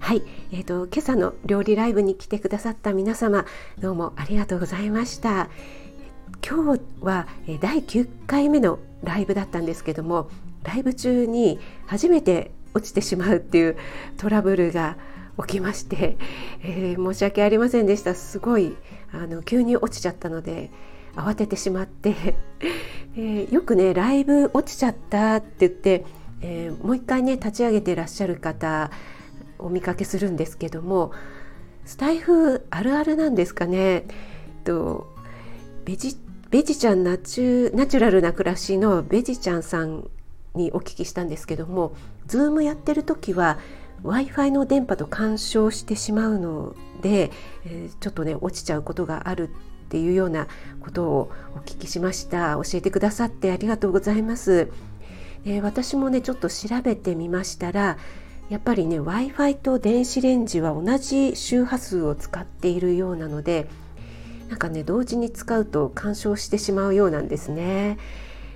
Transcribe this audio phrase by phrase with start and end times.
[0.00, 3.44] はい、えーと、今朝の料理ライブに来てくださった皆様
[3.78, 5.50] どうもありがとうございました。
[6.44, 7.28] 今日は
[7.60, 10.30] 第9回目のライブだったんですけども
[10.64, 13.76] ライブ中に初めて落ちてしまうっていう
[14.16, 14.96] トラブルが
[15.46, 16.16] 起きまして、
[16.62, 18.14] えー、申し訳ありませんでした。
[18.14, 18.76] すごい
[19.12, 20.70] あの急に落ちちゃったので
[21.14, 22.36] 慌ててしまって、
[23.16, 26.04] えー、よくねライブ落ちちゃったって言って、
[26.40, 28.90] えー、もう一回ね立ち上げてらっしゃる方
[29.64, 31.12] お見かけするんですけども
[31.84, 34.04] スタイフあるあるなんですかね。
[34.64, 35.12] と
[35.84, 36.16] ベジ
[36.50, 40.08] ベジちゃんナチュナチュラルな暮らしのベジちゃんさん
[40.54, 41.94] にお聞きしたんですけども
[42.26, 43.58] Zoom やってる時は
[44.02, 47.30] w i f i の電波と干渉してしまうので、
[47.64, 49.52] えー、ちょっとね落ちちゃうことがあるっ
[49.90, 50.48] ていうような
[50.80, 52.54] ことをお聞きしました。
[52.54, 54.70] 教えてくださってありがとうございます、
[55.44, 57.98] えー、私もねちょっと調べてみましたら
[58.50, 63.68] やっぱりね w i f i と電子レンジは同じ周波数を使っているようなので
[64.48, 67.98] なんかね同時に使うと干渉してしまうようなんですね。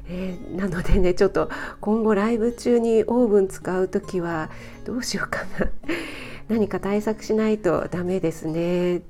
[0.07, 1.49] えー、なのでねちょっと
[1.81, 4.51] 今後ライブ中にオーブン使う時は
[4.85, 5.71] どうしようかな。
[6.49, 9.03] 何か対策しないとダメですね。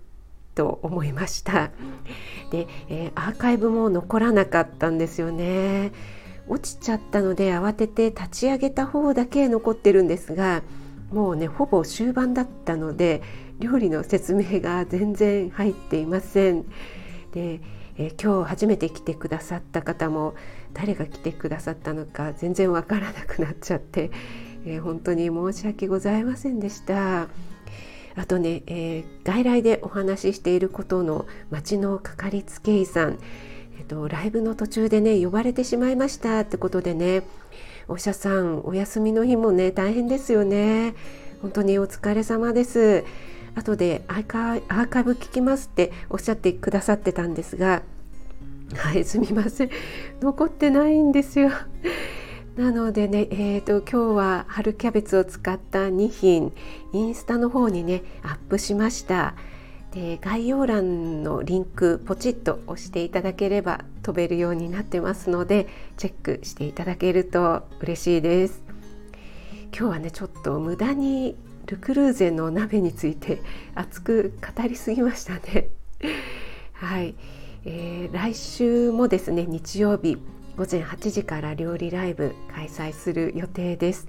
[0.54, 1.70] と思いました。
[2.50, 5.92] で、えー、アーカイブも残らなかったんですよね。
[6.48, 10.62] 落ちちゃったので慌てて立ち上げた方だけ残ってるんですが
[11.10, 13.22] もうねほぼ終盤だったので
[13.60, 16.64] 料理の説明が全然入っていません
[17.32, 17.60] で
[17.96, 20.34] えー、今日初めて来てくださった方も
[20.72, 24.10] 誰が来てくださったのか全然わからなくなっちゃって、
[24.66, 27.28] えー、本当に申し訳ございませんでした。
[28.16, 33.18] あとね、えー、外来でお話ししていることの町のかかりつけ医さん、
[33.78, 37.22] えーと、ライブの途中でね呼ばれてしまいましたってことでね
[37.88, 40.94] お医者さんお休みの日もね大変ですよね。
[41.42, 43.04] 本当にお疲れ様です。
[43.54, 44.56] 後でアーカ
[45.00, 47.82] イブ聞きますっておっしゃってくださってたんですが
[48.74, 49.70] はいすみません。
[50.20, 51.50] 残ってないんですよ。
[52.56, 56.52] なのでね、えーと、今日は春キャベツを使った2品
[56.92, 59.34] インスタの方にねアップしました。
[59.94, 68.60] で概要欄のリンクポチッと押していただければ飛べるようになってますのでチェックしていただけると嬉しいです
[69.76, 73.40] 今日はねちょっと無駄にルクルーゼの鍋について
[73.74, 75.68] 熱く語りすぎましたね。
[76.74, 77.14] はい、
[77.64, 80.18] えー、来週もですね日曜日
[80.56, 84.06] 午前8時から料理ライブ開催する予定です。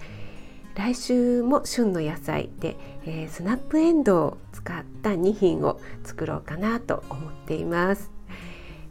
[0.75, 2.75] 来週も旬の野菜で、
[3.06, 8.12] えー、スナップエンドウを使った2品を作ろうかなと思っています。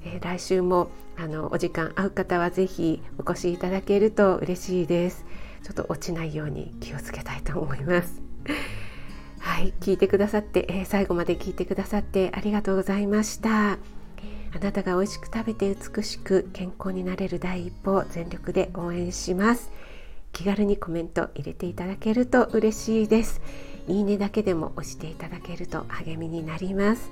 [0.03, 5.27] えー、来週もあのお時間合う方はぜひお越しいただけると嬉しいです。
[5.63, 8.23] ちょっと落ちないように気をつけたいと思います。
[9.41, 13.73] はい、聞いてくださって、えー、最後まで聞いてくださってありがとうございました。
[13.73, 19.71] あなたが美味しく食べて美しく健康になれる第一歩を全力で応援します。
[20.35, 23.41] 気軽にコメント入れていただけると嬉しいです。
[23.89, 27.11] いいねだけでも押していただけると励みになります。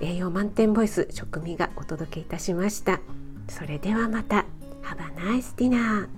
[0.00, 3.00] 栄養満点ボイス食味がお届けいたしました。
[3.48, 4.44] それではまた。
[4.82, 6.08] Have a nice dinner!